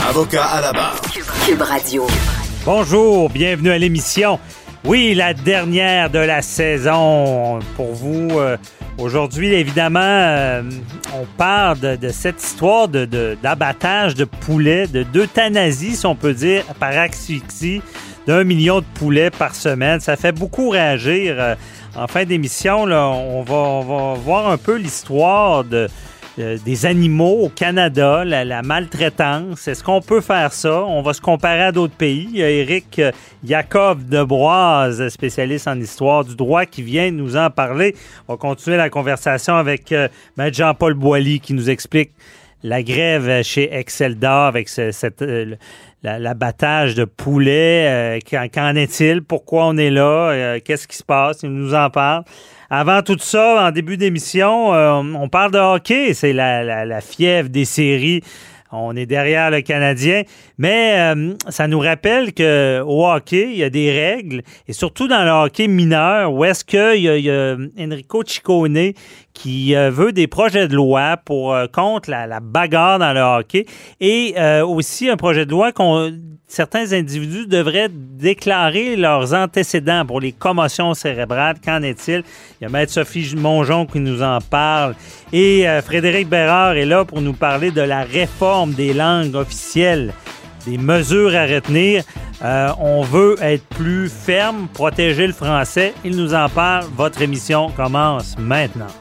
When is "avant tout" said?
52.70-53.18